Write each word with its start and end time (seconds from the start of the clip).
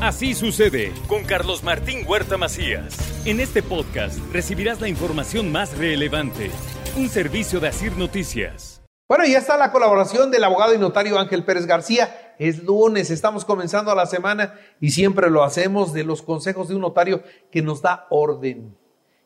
Así 0.00 0.32
sucede 0.32 0.94
con 1.08 1.24
Carlos 1.24 1.62
Martín 1.62 2.06
Huerta 2.08 2.38
Macías. 2.38 2.96
En 3.26 3.38
este 3.38 3.62
podcast 3.62 4.18
recibirás 4.32 4.80
la 4.80 4.88
información 4.88 5.52
más 5.52 5.76
relevante. 5.76 6.50
Un 6.96 7.10
servicio 7.10 7.60
de 7.60 7.68
Asir 7.68 7.94
Noticias. 7.98 8.80
Bueno, 9.06 9.26
ya 9.26 9.36
está 9.36 9.58
la 9.58 9.70
colaboración 9.70 10.30
del 10.30 10.44
abogado 10.44 10.72
y 10.72 10.78
notario 10.78 11.18
Ángel 11.18 11.44
Pérez 11.44 11.66
García. 11.66 12.34
Es 12.38 12.64
lunes, 12.64 13.10
estamos 13.10 13.44
comenzando 13.44 13.94
la 13.94 14.06
semana 14.06 14.54
y 14.80 14.92
siempre 14.92 15.28
lo 15.28 15.44
hacemos 15.44 15.92
de 15.92 16.02
los 16.02 16.22
consejos 16.22 16.68
de 16.68 16.76
un 16.76 16.80
notario 16.80 17.22
que 17.50 17.60
nos 17.60 17.82
da 17.82 18.06
orden, 18.08 18.74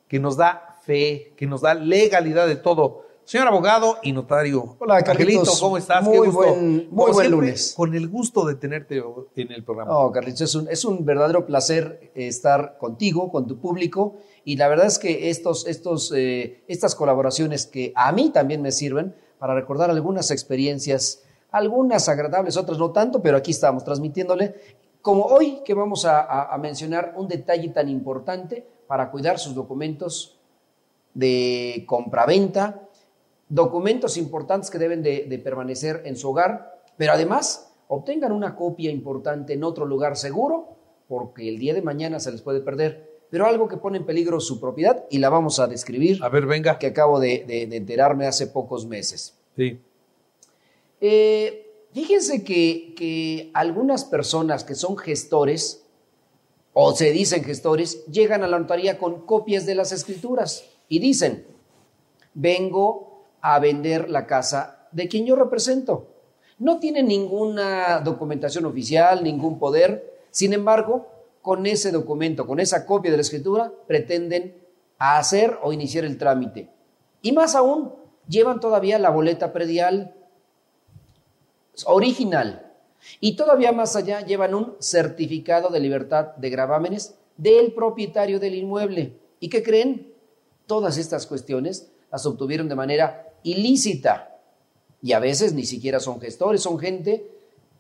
que 0.09 0.19
nos 0.19 0.37
da 0.37 0.81
fe, 0.85 1.35
que 1.37 1.47
nos 1.47 1.61
da 1.61 1.75
legalidad 1.75 2.49
de 2.49 2.57
todo. 2.57 3.04
Señor 3.25 3.49
abogado 3.49 3.97
y 4.03 4.13
notario. 4.13 4.77
Hola, 4.79 5.03
Carlitos. 5.03 5.39
Angelito, 5.49 5.53
¿cómo 5.61 5.79
estás? 5.79 6.03
Muy 6.05 6.13
Qué 6.13 6.19
gusto. 6.27 6.37
buen- 6.41 6.75
muy 6.75 6.85
Como 6.89 6.97
buen 6.97 7.15
siempre, 7.15 7.31
lunes. 7.31 7.75
Con 7.75 7.95
el 7.95 8.09
gusto 8.09 8.45
de 8.45 8.55
tenerte 8.57 9.03
en 9.37 9.51
el 9.53 9.65
programa. 9.65 9.91
No, 9.93 10.13
Carlitos, 10.13 10.43
es 10.43 10.55
un, 10.55 10.69
es 10.69 10.85
un 10.85 11.05
verdadero 11.07 11.47
placer 11.47 12.11
estar 12.15 12.77
contigo, 12.77 13.31
con 13.33 13.47
tu 13.47 13.59
público. 13.59 14.17
Y 14.45 14.57
la 14.57 14.69
verdad 14.69 14.87
es 14.87 14.99
que 14.99 15.31
estos, 15.31 15.67
estos, 15.67 16.13
eh, 16.15 16.65
estas 16.69 16.95
colaboraciones 16.95 17.67
que 17.67 17.93
a 17.97 18.13
mí 18.13 18.29
también 18.29 18.61
me 18.61 18.71
sirven 18.73 19.15
para 19.39 19.55
recordar 19.55 19.91
algunas 19.91 20.31
experiencias, 20.31 21.23
algunas 21.51 22.09
agradables, 22.11 22.59
otras 22.59 22.79
no 22.79 22.91
tanto, 22.91 23.23
pero 23.23 23.39
aquí 23.39 23.53
estamos 23.53 23.85
transmitiéndole. 23.85 24.55
Como 25.01 25.25
hoy 25.25 25.61
que 25.65 25.73
vamos 25.73 26.05
a, 26.05 26.21
a- 26.21 26.55
a 26.55 26.59
mencionar 26.59 27.15
un 27.17 27.27
detalle 27.29 27.69
tan 27.71 27.89
importante 27.89 28.67
para 28.87 29.11
cuidar 29.11 29.39
sus 29.39 29.55
documentos 29.55 30.39
de 31.15 31.85
compraventa, 31.87 32.83
documentos 33.49 34.17
importantes 34.17 34.71
que 34.71 34.79
deben 34.79 35.03
de, 35.03 35.27
de 35.29 35.39
permanecer 35.39 36.03
en 36.05 36.17
su 36.17 36.31
hogar, 36.31 36.83
pero 36.97 37.13
además 37.13 37.71
obtengan 37.89 38.33
una 38.33 38.57
copia 38.57 38.91
importante 38.91 39.53
en 39.53 39.65
otro 39.65 39.85
lugar 39.87 40.17
seguro, 40.17 40.77
porque 41.09 41.49
el 41.49 41.59
día 41.59 41.75
de 41.75 41.83
mañana 41.83 42.19
se 42.21 42.33
les 42.33 42.41
puede 42.43 42.61
perder, 42.61 43.13
pero 43.31 43.47
algo 43.47 43.69
que 43.69 43.77
pone 43.77 43.99
en 43.99 44.07
peligro 44.07 44.41
su 44.41 44.61
propiedad 44.61 45.05
y 45.11 45.19
la 45.19 45.29
vamos 45.29 45.59
a 45.61 45.67
describir, 45.67 46.19
A 46.23 46.29
ver, 46.29 46.47
venga. 46.47 46.79
que 46.79 46.87
acabo 46.89 47.21
de, 47.21 47.45
de- 47.47 47.67
de 47.67 47.77
enterarme 47.77 48.27
hace 48.27 48.47
pocos 48.47 48.87
meses. 48.87 49.35
Sí. 49.57 49.79
Eh, 51.01 51.71
fíjense 51.93 52.45
que, 52.45 52.95
que 52.97 53.51
algunas 53.55 54.05
personas 54.05 54.65
que 54.65 54.75
son 54.75 54.97
gestores, 54.97 55.85
o 56.73 56.93
se 56.95 57.11
dicen 57.13 57.45
gestores, 57.45 58.05
llegan 58.07 58.43
a 58.43 58.49
la 58.49 58.59
notaría 58.59 58.99
con 58.99 59.27
copias 59.27 59.67
de 59.67 59.75
las 59.75 59.93
escrituras 59.93 60.65
y 60.89 60.99
dicen, 60.99 61.47
vengo 62.35 63.14
a 63.47 63.59
vender 63.59 64.09
la 64.09 64.27
casa 64.27 64.89
de 64.91 65.07
quien 65.07 65.27
yo 65.27 65.37
represento. 65.37 66.07
No 66.59 66.79
tiene 66.79 67.03
ninguna 67.03 68.01
documentación 68.01 68.65
oficial, 68.65 69.23
ningún 69.23 69.59
poder, 69.59 70.19
sin 70.31 70.55
embargo, 70.55 71.07
con 71.43 71.67
ese 71.67 71.93
documento, 71.93 72.47
con 72.47 72.59
esa 72.59 72.87
copia 72.87 73.11
de 73.11 73.19
la 73.19 73.21
escritura, 73.21 73.71
pretenden 73.87 74.57
hacer 74.99 75.59
o 75.63 75.75
iniciar 75.75 76.07
el 76.07 76.17
trámite. 76.17 76.71
Y 77.21 77.33
más 77.33 77.55
aún, 77.55 77.93
llevan 78.27 78.61
todavía 78.61 78.99
la 78.99 79.11
boleta 79.11 79.53
predial 79.53 80.15
original. 81.85 82.73
Y 83.21 83.37
todavía 83.37 83.73
más 83.73 83.95
allá 83.95 84.23
llevan 84.23 84.55
un 84.55 84.75
certificado 84.79 85.69
de 85.69 85.81
libertad 85.81 86.35
de 86.37 86.49
gravámenes 86.49 87.17
del 87.37 87.75
propietario 87.75 88.41
del 88.41 88.55
inmueble. 88.55 89.19
¿Y 89.39 89.51
qué 89.51 89.63
creen? 89.63 90.15
Todas 90.67 90.97
estas 90.97 91.27
cuestiones 91.27 91.91
las 92.11 92.25
obtuvieron 92.25 92.71
de 92.71 92.75
manera 92.75 93.34
ilícita. 93.45 94.41
Y 95.01 95.13
a 95.13 95.21
veces 95.21 95.53
ni 95.53 95.65
siquiera 95.65 96.01
son 96.01 96.21
gestores, 96.21 96.63
son 96.63 96.79
gente 96.79 97.31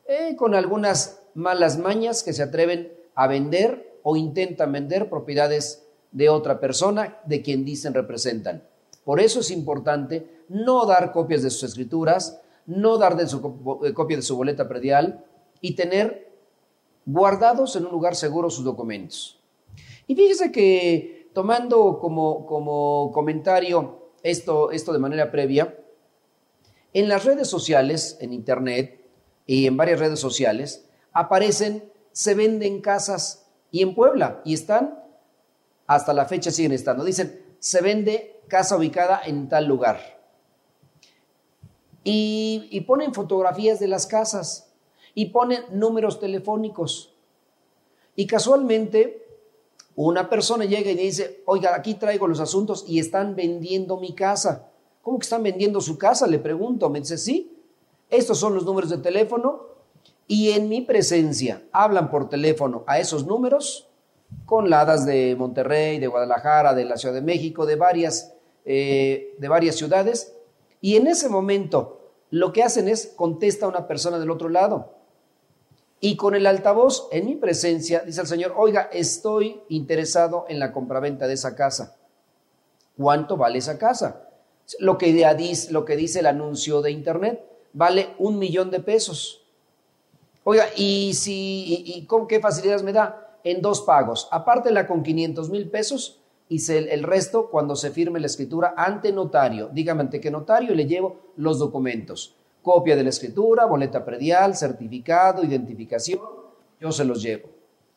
eh, 0.06 0.36
con 0.36 0.54
algunas 0.54 1.20
malas 1.34 1.78
mañas 1.78 2.22
que 2.22 2.32
se 2.32 2.42
atreven 2.42 2.92
a 3.14 3.26
vender 3.26 3.98
o 4.02 4.16
intentan 4.16 4.70
vender 4.70 5.08
propiedades 5.08 5.82
de 6.12 6.28
otra 6.28 6.60
persona 6.60 7.18
de 7.24 7.42
quien 7.42 7.64
dicen 7.64 7.94
representan. 7.94 8.62
Por 9.04 9.20
eso 9.20 9.40
es 9.40 9.50
importante 9.50 10.44
no 10.48 10.86
dar 10.86 11.12
copias 11.12 11.42
de 11.42 11.50
sus 11.50 11.64
escrituras, 11.64 12.40
no 12.66 12.98
dar 12.98 13.16
de 13.16 13.26
su 13.26 13.80
eh, 13.84 13.92
copia 13.92 14.16
de 14.16 14.22
su 14.22 14.36
boleta 14.36 14.68
predial 14.68 15.24
y 15.60 15.74
tener 15.74 16.30
guardados 17.06 17.76
en 17.76 17.86
un 17.86 17.92
lugar 17.92 18.14
seguro 18.14 18.50
sus 18.50 18.64
documentos. 18.64 19.40
Y 20.06 20.14
fíjese 20.14 20.52
que 20.52 21.30
tomando 21.32 21.98
como, 21.98 22.46
como 22.46 23.10
comentario 23.12 24.03
esto, 24.24 24.72
esto 24.72 24.92
de 24.92 24.98
manera 24.98 25.30
previa, 25.30 25.78
en 26.92 27.08
las 27.08 27.24
redes 27.24 27.48
sociales, 27.48 28.16
en 28.20 28.32
internet 28.32 29.00
y 29.46 29.66
en 29.66 29.76
varias 29.76 30.00
redes 30.00 30.18
sociales, 30.18 30.86
aparecen, 31.12 31.92
se 32.12 32.34
venden 32.34 32.80
casas 32.80 33.46
y 33.70 33.82
en 33.82 33.94
Puebla 33.94 34.40
y 34.44 34.54
están, 34.54 35.02
hasta 35.86 36.14
la 36.14 36.24
fecha 36.24 36.50
siguen 36.50 36.72
estando. 36.72 37.04
Dicen, 37.04 37.44
se 37.58 37.82
vende 37.82 38.40
casa 38.48 38.76
ubicada 38.76 39.20
en 39.24 39.48
tal 39.48 39.66
lugar. 39.66 40.00
Y, 42.02 42.68
y 42.70 42.80
ponen 42.82 43.12
fotografías 43.12 43.78
de 43.80 43.88
las 43.88 44.06
casas 44.06 44.72
y 45.14 45.26
ponen 45.26 45.64
números 45.70 46.18
telefónicos. 46.18 47.14
Y 48.16 48.26
casualmente 48.26 49.23
una 49.96 50.28
persona 50.28 50.64
llega 50.64 50.90
y 50.90 50.96
dice, 50.96 51.42
oiga, 51.46 51.74
aquí 51.74 51.94
traigo 51.94 52.26
los 52.26 52.40
asuntos 52.40 52.84
y 52.88 52.98
están 52.98 53.36
vendiendo 53.36 53.96
mi 53.98 54.14
casa. 54.14 54.68
¿Cómo 55.02 55.18
que 55.18 55.24
están 55.24 55.42
vendiendo 55.42 55.80
su 55.80 55.98
casa? 55.98 56.26
Le 56.26 56.38
pregunto. 56.38 56.90
Me 56.90 57.00
dice, 57.00 57.18
sí, 57.18 57.56
estos 58.10 58.38
son 58.38 58.54
los 58.54 58.64
números 58.64 58.90
de 58.90 58.98
teléfono 58.98 59.74
y 60.26 60.50
en 60.50 60.68
mi 60.68 60.80
presencia 60.80 61.62
hablan 61.70 62.10
por 62.10 62.28
teléfono 62.28 62.82
a 62.86 62.98
esos 62.98 63.26
números 63.26 63.88
con 64.46 64.68
ladas 64.68 65.06
de 65.06 65.36
Monterrey, 65.36 65.98
de 65.98 66.06
Guadalajara, 66.06 66.74
de 66.74 66.84
la 66.84 66.96
Ciudad 66.96 67.14
de 67.14 67.22
México, 67.22 67.66
de 67.66 67.76
varias, 67.76 68.34
eh, 68.64 69.34
de 69.38 69.48
varias 69.48 69.76
ciudades. 69.76 70.34
Y 70.80 70.96
en 70.96 71.06
ese 71.06 71.28
momento 71.28 72.00
lo 72.30 72.52
que 72.52 72.62
hacen 72.62 72.88
es 72.88 73.12
contesta 73.14 73.66
a 73.66 73.68
una 73.68 73.86
persona 73.86 74.18
del 74.18 74.30
otro 74.30 74.48
lado. 74.48 74.94
Y 76.04 76.16
con 76.16 76.34
el 76.34 76.46
altavoz 76.46 77.08
en 77.12 77.24
mi 77.24 77.34
presencia 77.34 78.00
dice 78.00 78.20
el 78.20 78.26
señor, 78.26 78.52
oiga, 78.58 78.90
estoy 78.92 79.62
interesado 79.70 80.44
en 80.50 80.58
la 80.58 80.70
compraventa 80.70 81.26
de 81.26 81.32
esa 81.32 81.56
casa. 81.56 81.96
¿Cuánto 82.94 83.38
vale 83.38 83.56
esa 83.56 83.78
casa? 83.78 84.28
Lo 84.80 84.98
que, 84.98 85.14
dice, 85.34 85.72
lo 85.72 85.86
que 85.86 85.96
dice 85.96 86.20
el 86.20 86.26
anuncio 86.26 86.82
de 86.82 86.90
internet, 86.90 87.42
vale 87.72 88.10
un 88.18 88.38
millón 88.38 88.70
de 88.70 88.80
pesos. 88.80 89.46
Oiga, 90.44 90.66
¿y, 90.76 91.14
si, 91.14 91.82
y, 91.86 92.04
con 92.04 92.26
qué 92.26 92.38
facilidades 92.38 92.82
me 92.82 92.92
da? 92.92 93.38
En 93.42 93.62
dos 93.62 93.80
pagos. 93.80 94.28
Apártela 94.30 94.86
con 94.86 95.02
500 95.02 95.48
mil 95.48 95.70
pesos 95.70 96.20
y 96.50 96.70
el 96.70 97.02
resto 97.02 97.48
cuando 97.48 97.76
se 97.76 97.90
firme 97.90 98.20
la 98.20 98.26
escritura 98.26 98.74
ante 98.76 99.10
notario. 99.10 99.70
Dígame 99.72 100.02
ante 100.02 100.20
qué 100.20 100.30
notario 100.30 100.74
y 100.74 100.76
le 100.76 100.84
llevo 100.84 101.32
los 101.36 101.58
documentos. 101.58 102.36
Copia 102.64 102.96
de 102.96 103.02
la 103.02 103.10
escritura, 103.10 103.66
boleta 103.66 104.02
predial, 104.06 104.56
certificado, 104.56 105.44
identificación. 105.44 106.22
Yo 106.80 106.90
se 106.90 107.04
los 107.04 107.22
llevo. 107.22 107.50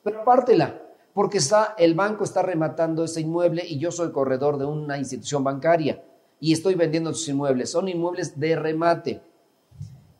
Pero 0.03 0.21
apártela, 0.21 0.81
porque 1.13 1.37
está, 1.37 1.73
el 1.77 1.95
banco 1.95 2.25
está 2.25 2.41
rematando 2.41 3.05
ese 3.05 3.21
inmueble 3.21 3.63
y 3.65 3.79
yo 3.79 3.91
soy 3.91 4.11
corredor 4.11 4.57
de 4.57 4.65
una 4.65 4.97
institución 4.97 5.41
bancaria 5.41 6.03
y 6.41 6.51
estoy 6.51 6.75
vendiendo 6.75 7.13
sus 7.13 7.29
inmuebles. 7.29 7.71
Son 7.71 7.87
inmuebles 7.87 8.37
de 8.37 8.57
remate. 8.57 9.21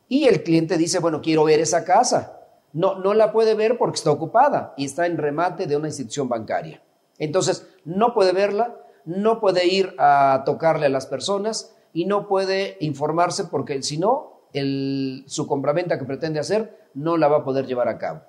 Y 0.08 0.24
el 0.24 0.42
cliente 0.42 0.78
dice, 0.78 0.98
bueno, 0.98 1.20
quiero 1.20 1.44
ver 1.44 1.60
esa 1.60 1.84
casa. 1.84 2.40
No, 2.72 2.98
no 2.98 3.12
la 3.12 3.32
puede 3.32 3.54
ver 3.54 3.76
porque 3.76 3.96
está 3.96 4.10
ocupada 4.10 4.72
y 4.78 4.86
está 4.86 5.04
en 5.04 5.18
remate 5.18 5.66
de 5.66 5.76
una 5.76 5.88
institución 5.88 6.26
bancaria. 6.26 6.82
Entonces, 7.18 7.68
no 7.84 8.14
puede 8.14 8.32
verla, 8.32 8.76
no 9.04 9.40
puede 9.40 9.66
ir 9.66 9.94
a 9.98 10.42
tocarle 10.46 10.86
a 10.86 10.90
las 10.90 11.06
personas 11.06 11.74
y 11.92 12.06
no 12.06 12.28
puede 12.28 12.78
informarse 12.80 13.44
porque 13.44 13.82
si 13.82 13.98
no, 13.98 14.37
el, 14.52 15.24
su 15.26 15.46
compraventa 15.46 15.98
que 15.98 16.04
pretende 16.04 16.40
hacer 16.40 16.88
no 16.94 17.16
la 17.16 17.28
va 17.28 17.38
a 17.38 17.44
poder 17.44 17.66
llevar 17.66 17.88
a 17.88 17.98
cabo. 17.98 18.22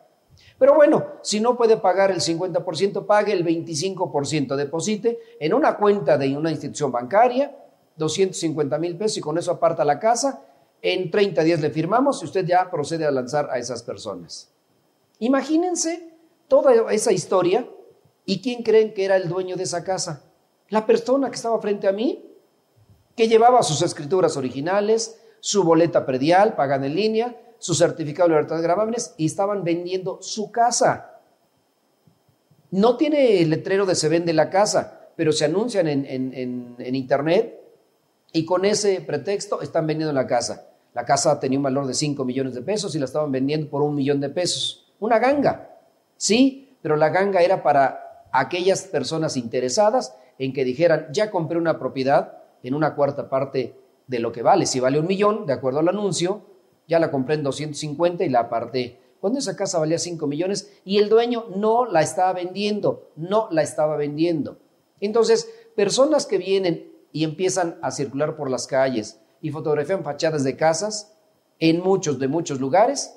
Pero 0.58 0.76
bueno, 0.76 1.06
si 1.22 1.40
no 1.40 1.58
puede 1.58 1.78
pagar 1.78 2.12
el 2.12 2.20
50%, 2.20 3.06
pague 3.06 3.34
el 3.34 3.46
25%, 3.46 4.56
deposite 4.56 5.20
en 5.40 5.54
una 5.54 5.78
cuenta 5.78 6.18
de 6.18 6.36
una 6.36 6.52
institución 6.52 6.92
bancaria, 6.92 7.56
250 7.98 8.78
mil 8.78 8.98
pesos 8.98 9.18
y 9.18 9.22
con 9.22 9.38
eso 9.38 9.52
aparta 9.52 9.86
la 9.86 10.00
casa. 10.00 10.44
En 10.82 11.12
30 11.12 11.44
días 11.44 11.60
le 11.60 11.70
firmamos 11.70 12.22
y 12.22 12.26
usted 12.26 12.46
ya 12.46 12.70
procede 12.70 13.06
a 13.06 13.12
lanzar 13.12 13.50
a 13.52 13.58
esas 13.58 13.84
personas. 13.84 14.50
Imagínense 15.20 16.14
toda 16.48 16.92
esa 16.92 17.12
historia 17.12 17.68
y 18.26 18.42
quién 18.42 18.64
creen 18.64 18.94
que 18.94 19.06
era 19.06 19.18
el 19.18 19.28
dueño 19.28 19.56
de 19.56 19.64
esa 19.64 19.84
casa. 19.84 20.24
La 20.70 20.86
persona 20.86 21.30
que 21.30 21.36
estaba 21.36 21.60
frente 21.60 21.88
a 21.88 21.92
mí, 21.92 22.26
que 23.16 23.28
llevaba 23.28 23.64
sus 23.64 23.82
escrituras 23.82 24.38
originales, 24.38 25.20
su 25.40 25.64
boleta 25.64 26.06
predial, 26.06 26.56
pagan 26.56 26.84
en 26.84 26.96
línea, 26.96 27.36
su 27.58 27.74
certificado 27.74 28.30
de 28.30 28.36
libertad 28.36 28.58
de 28.58 28.64
gravámenes 28.64 29.14
y 29.18 29.26
estaban 29.26 29.64
vendiendo 29.64 30.20
su 30.22 30.52
casa. 30.52 31.20
No 32.72 32.98
tiene 32.98 33.42
el 33.42 33.50
letrero 33.50 33.86
de 33.86 33.96
se 33.96 34.10
vende 34.10 34.34
la 34.34 34.50
casa, 34.50 35.10
pero 35.16 35.32
se 35.32 35.46
anuncian 35.46 35.88
en, 35.88 36.06
en 36.06 36.96
internet 36.96 37.60
y 38.32 38.46
con 38.46 38.66
ese 38.66 39.02
pretexto 39.02 39.62
están 39.62 39.88
vendiendo 39.88 40.14
la 40.14 40.28
casa. 40.28 40.68
La 40.94 41.06
casa 41.06 41.40
tenía 41.40 41.60
un 41.60 41.64
valor 41.64 41.88
de 41.88 41.94
5 41.94 42.24
millones 42.26 42.56
de 42.56 42.62
pesos 42.62 42.96
y 42.96 43.00
la 43.00 43.06
estaban 43.06 43.32
vendiendo 43.32 43.70
por 43.70 43.82
un 43.82 43.96
millón 43.96 44.20
de 44.20 44.30
pesos. 44.30 44.92
Una 45.00 45.20
ganga, 45.20 45.78
sí, 46.18 46.76
pero 46.82 46.96
la 46.96 47.10
ganga 47.10 47.42
era 47.42 47.64
para 47.64 48.28
aquellas 48.32 48.84
personas 48.84 49.38
interesadas 49.38 50.16
en 50.38 50.54
que 50.54 50.64
dijeran, 50.64 51.08
ya 51.12 51.32
compré 51.32 51.58
una 51.58 51.80
propiedad 51.80 52.40
en 52.64 52.74
una 52.74 52.96
cuarta 52.96 53.30
parte 53.30 53.76
de 54.10 54.20
lo 54.20 54.32
que 54.32 54.42
vale. 54.42 54.66
Si 54.66 54.80
vale 54.80 55.00
un 55.00 55.08
millón, 55.08 55.46
de 55.46 55.54
acuerdo 55.54 55.80
al 55.80 55.88
anuncio, 55.88 56.42
ya 56.88 57.00
la 57.00 57.12
compré 57.12 57.36
en 57.36 57.44
250 57.44 58.26
y 58.26 58.30
la 58.30 58.42
aparté. 58.42 59.00
Cuando 59.22 59.38
esa 59.38 59.56
casa 59.56 59.78
valía 59.78 60.00
5 60.00 60.26
millones 60.26 60.74
y 60.84 60.98
el 60.98 61.10
dueño 61.10 61.46
no 61.56 61.86
la 61.86 62.02
estaba 62.02 62.34
vendiendo, 62.34 63.12
no 63.16 63.48
la 63.52 63.62
estaba 63.62 63.96
vendiendo. 63.98 64.58
Entonces, 65.00 65.50
personas 65.76 66.26
que 66.26 66.40
vienen 66.40 66.92
y 67.12 67.24
empiezan 67.24 67.78
a 67.82 67.92
circular 67.92 68.36
por 68.36 68.50
las 68.50 68.66
calles 68.66 69.22
y 69.42 69.52
fotografían 69.52 70.04
fachadas 70.04 70.44
de 70.44 70.56
casas 70.56 71.16
en 71.60 71.80
muchos 71.82 72.18
de 72.18 72.28
muchos 72.28 72.60
lugares 72.60 73.16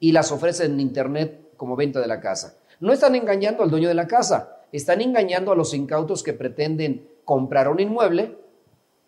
y 0.00 0.10
las 0.10 0.32
ofrecen 0.32 0.72
en 0.72 0.80
internet 0.80 1.52
como 1.56 1.76
venta 1.76 2.00
de 2.00 2.08
la 2.08 2.20
casa. 2.20 2.58
No 2.80 2.92
están 2.92 3.14
engañando 3.14 3.62
al 3.62 3.70
dueño 3.70 3.88
de 3.88 3.94
la 3.94 4.08
casa, 4.08 4.56
están 4.72 5.00
engañando 5.00 5.52
a 5.52 5.56
los 5.56 5.72
incautos 5.72 6.24
que 6.24 6.32
pretenden 6.32 7.08
comprar 7.24 7.68
un 7.68 7.78
inmueble 7.78 8.41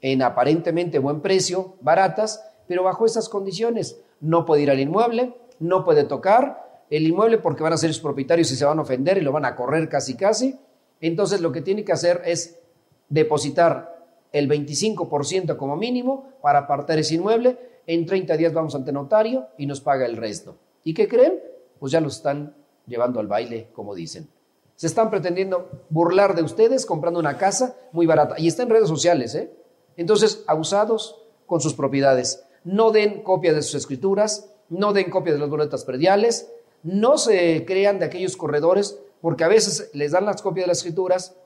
en 0.05 0.21
aparentemente 0.21 0.99
buen 0.99 1.23
precio, 1.23 1.77
baratas, 1.81 2.45
pero 2.69 2.83
bajo 2.83 3.06
esas 3.06 3.31
condiciones. 3.31 3.99
No 4.21 4.45
puede 4.45 4.61
ir 4.61 4.71
al 4.71 4.79
inmueble, 4.79 5.35
no 5.61 5.83
puede 5.83 6.05
tocar 6.05 6.83
el 6.91 7.06
inmueble 7.06 7.39
porque 7.39 7.62
van 7.62 7.73
a 7.73 7.79
ser 7.79 7.91
sus 7.95 8.03
propietarios 8.03 8.51
y 8.51 8.56
se 8.56 8.67
van 8.67 8.79
a 8.79 8.83
ofender 8.83 9.17
y 9.17 9.23
lo 9.23 9.33
van 9.33 9.47
a 9.47 9.56
correr 9.56 9.89
casi 9.89 10.15
casi. 10.15 10.59
Entonces 11.01 11.41
lo 11.41 11.53
que 11.53 11.62
tiene 11.62 11.87
que 11.87 11.93
hacer 11.93 12.21
es 12.27 12.61
depositar 13.09 14.06
el 14.31 14.47
25% 14.47 15.56
como 15.56 15.75
mínimo 15.75 16.35
para 16.43 16.59
apartar 16.59 16.99
ese 16.99 17.15
inmueble. 17.15 17.57
En 17.87 18.05
30 18.05 18.37
días 18.37 18.53
vamos 18.53 18.75
ante 18.75 18.93
notario 18.93 19.47
y 19.57 19.65
nos 19.65 19.81
paga 19.81 20.05
el 20.05 20.19
resto. 20.19 20.59
¿Y 20.85 20.93
qué 20.93 21.09
creen? 21.09 21.41
Pues 21.79 21.93
ya 21.93 22.03
lo 22.03 22.09
están 22.09 22.55
llevando 22.87 23.21
al 23.21 23.27
baile, 23.27 23.69
como 23.73 23.95
dicen. 23.95 24.29
Se 24.77 24.87
están 24.87 25.09
pretendiendo 25.09 25.71
burlar 25.89 26.35
de 26.35 26.43
ustedes 26.43 26.85
comprando 26.85 27.21
una 27.21 27.39
casa 27.39 27.75
muy 27.93 28.05
barata. 28.05 28.35
Y 28.37 28.49
está 28.49 28.65
en 28.65 28.69
redes 28.69 28.89
sociales, 28.91 29.35
¿eh? 29.35 29.63
Entonces, 29.96 30.44
abusados 30.46 31.23
con 31.46 31.61
sus 31.61 31.75
propiedades. 31.75 32.44
No 32.64 32.91
den 32.91 33.23
copia 33.23 33.52
de 33.52 33.62
sus 33.62 33.75
escrituras, 33.75 34.50
no 34.69 34.93
den 34.93 35.11
copia 35.11 35.32
de 35.32 35.38
las 35.38 35.50
boletas 35.50 35.85
prediales, 35.85 36.50
no 36.82 37.19
se 37.19 37.64
crean 37.67 37.99
de 37.99 38.06
aquellos 38.06 38.37
corredores, 38.37 38.99
porque 39.20 39.44
a 39.44 39.49
veces 39.49 39.91
les 39.94 40.12
dan 40.12 40.26
las 40.26 40.43
copias 40.43 40.64
de 40.64 40.69
las 40.69 40.79
escrituras 40.79 41.37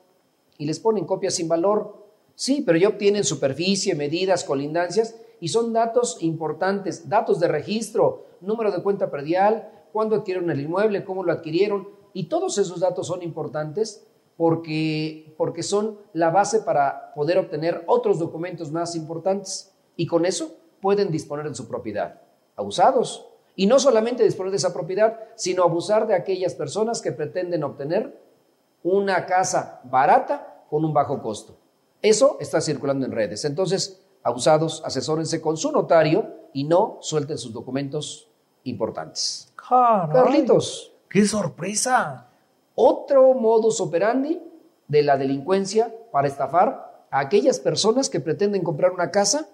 y 0.56 0.66
les 0.66 0.80
ponen 0.80 1.04
copias 1.04 1.34
sin 1.34 1.48
valor 1.48 2.08
Sí, 2.38 2.62
pero 2.64 2.78
ya 2.78 2.86
obtienen 2.86 3.24
superficie, 3.24 3.96
medidas, 3.96 4.44
colindancias 4.44 5.16
y 5.40 5.48
son 5.48 5.72
datos 5.72 6.18
importantes, 6.20 7.08
datos 7.08 7.40
de 7.40 7.48
registro, 7.48 8.26
número 8.40 8.70
de 8.70 8.80
cuenta 8.80 9.10
predial, 9.10 9.68
cuándo 9.92 10.14
adquirieron 10.14 10.48
el 10.48 10.60
inmueble, 10.60 11.02
cómo 11.02 11.24
lo 11.24 11.32
adquirieron 11.32 11.88
y 12.12 12.26
todos 12.26 12.56
esos 12.58 12.78
datos 12.78 13.08
son 13.08 13.24
importantes 13.24 14.06
porque, 14.38 15.34
porque 15.36 15.64
son 15.64 15.98
la 16.12 16.30
base 16.30 16.60
para 16.60 17.12
poder 17.12 17.38
obtener 17.38 17.82
otros 17.88 18.20
documentos 18.20 18.70
más 18.70 18.94
importantes 18.94 19.74
y 19.96 20.06
con 20.06 20.24
eso 20.24 20.54
pueden 20.80 21.10
disponer 21.10 21.48
de 21.48 21.56
su 21.56 21.66
propiedad. 21.66 22.22
Abusados. 22.54 23.26
Y 23.56 23.66
no 23.66 23.80
solamente 23.80 24.22
disponer 24.22 24.52
de 24.52 24.58
esa 24.58 24.72
propiedad, 24.72 25.18
sino 25.34 25.64
abusar 25.64 26.06
de 26.06 26.14
aquellas 26.14 26.54
personas 26.54 27.02
que 27.02 27.10
pretenden 27.10 27.64
obtener 27.64 28.16
una 28.84 29.26
casa 29.26 29.80
barata 29.82 30.62
con 30.70 30.84
un 30.84 30.94
bajo 30.94 31.20
costo. 31.20 31.58
Eso 32.00 32.36
está 32.38 32.60
circulando 32.60 33.06
en 33.06 33.10
redes. 33.10 33.44
Entonces, 33.44 34.00
abusados, 34.22 34.82
asesórense 34.84 35.40
con 35.40 35.56
su 35.56 35.72
notario 35.72 36.28
y 36.52 36.62
no 36.62 36.98
suelten 37.00 37.38
sus 37.38 37.52
documentos 37.52 38.28
importantes. 38.62 39.52
Carlitos. 40.12 40.92
¡Qué 41.10 41.24
sorpresa! 41.26 42.28
Otro 42.80 43.34
modus 43.34 43.80
operandi 43.80 44.40
de 44.86 45.02
la 45.02 45.16
delincuencia 45.16 45.92
para 46.12 46.28
estafar 46.28 47.06
a 47.10 47.18
aquellas 47.18 47.58
personas 47.58 48.08
que 48.08 48.20
pretenden 48.20 48.62
comprar 48.62 48.92
una 48.92 49.10
casa 49.10 49.48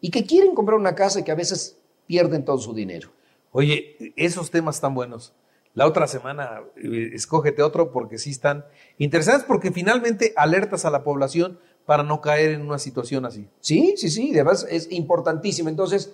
y 0.00 0.10
que 0.10 0.26
quieren 0.26 0.56
comprar 0.56 0.76
una 0.76 0.96
casa 0.96 1.20
y 1.20 1.22
que 1.22 1.30
a 1.30 1.36
veces 1.36 1.78
pierden 2.08 2.44
todo 2.44 2.58
su 2.58 2.74
dinero. 2.74 3.10
Oye, 3.52 4.12
esos 4.16 4.50
temas 4.50 4.74
están 4.74 4.92
buenos. 4.92 5.32
La 5.74 5.86
otra 5.86 6.08
semana 6.08 6.62
eh, 6.74 7.10
escógete 7.12 7.62
otro 7.62 7.92
porque 7.92 8.18
sí 8.18 8.30
están 8.30 8.64
interesantes 8.98 9.44
porque 9.46 9.70
finalmente 9.70 10.32
alertas 10.34 10.84
a 10.84 10.90
la 10.90 11.04
población 11.04 11.60
para 11.86 12.02
no 12.02 12.20
caer 12.20 12.50
en 12.50 12.62
una 12.62 12.80
situación 12.80 13.24
así. 13.24 13.46
Sí, 13.60 13.94
sí, 13.96 14.10
sí, 14.10 14.32
además 14.32 14.66
es 14.68 14.90
importantísimo. 14.90 15.68
Entonces, 15.68 16.12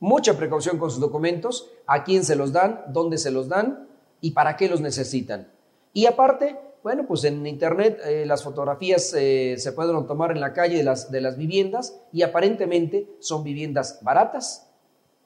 mucha 0.00 0.36
precaución 0.36 0.76
con 0.76 0.90
sus 0.90 1.00
documentos, 1.00 1.70
a 1.86 2.04
quién 2.04 2.24
se 2.24 2.36
los 2.36 2.52
dan, 2.52 2.82
dónde 2.88 3.16
se 3.16 3.30
los 3.30 3.48
dan 3.48 3.88
y 4.20 4.32
para 4.32 4.58
qué 4.58 4.68
los 4.68 4.82
necesitan. 4.82 5.53
Y 5.94 6.06
aparte, 6.06 6.58
bueno, 6.82 7.06
pues 7.06 7.24
en 7.24 7.46
Internet 7.46 8.00
eh, 8.04 8.26
las 8.26 8.42
fotografías 8.42 9.14
eh, 9.16 9.54
se 9.56 9.72
pueden 9.72 10.06
tomar 10.06 10.32
en 10.32 10.40
la 10.40 10.52
calle 10.52 10.76
de 10.76 10.82
las, 10.82 11.10
de 11.10 11.20
las 11.20 11.38
viviendas 11.38 11.98
y 12.12 12.22
aparentemente 12.22 13.08
son 13.20 13.44
viviendas 13.44 14.00
baratas 14.02 14.70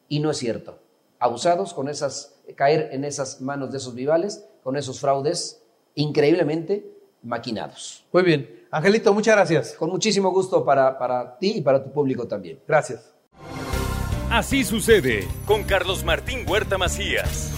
y 0.08 0.20
no 0.20 0.30
es 0.30 0.36
cierto. 0.36 0.78
Abusados 1.18 1.74
con 1.74 1.88
esas, 1.88 2.38
caer 2.54 2.90
en 2.92 3.04
esas 3.04 3.40
manos 3.40 3.72
de 3.72 3.78
esos 3.78 3.94
vivales, 3.94 4.44
con 4.62 4.76
esos 4.76 5.00
fraudes 5.00 5.62
increíblemente 5.94 6.86
maquinados. 7.22 8.04
Muy 8.12 8.22
bien. 8.22 8.66
Angelito, 8.70 9.12
muchas 9.14 9.34
gracias. 9.34 9.72
Con 9.72 9.88
muchísimo 9.88 10.30
gusto 10.30 10.64
para, 10.64 10.98
para 10.98 11.38
ti 11.38 11.54
y 11.56 11.60
para 11.62 11.82
tu 11.82 11.90
público 11.90 12.28
también. 12.28 12.60
Gracias. 12.68 13.14
Así 14.30 14.62
sucede 14.62 15.26
con 15.46 15.64
Carlos 15.64 16.04
Martín 16.04 16.44
Huerta 16.46 16.76
Macías. 16.76 17.57